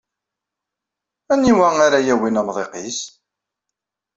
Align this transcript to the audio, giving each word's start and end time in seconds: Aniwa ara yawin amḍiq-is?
Aniwa 1.31 1.69
ara 1.85 1.99
yawin 2.07 2.39
amḍiq-is? 2.41 2.99